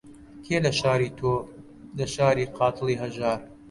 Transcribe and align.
کێ 0.45 0.57
لە 0.65 0.71
شاری 0.79 1.09
تۆ، 1.19 1.33
لە 1.97 2.05
شاری 2.13 2.51
قاتڵی 2.57 2.95
هەژار 3.03 3.39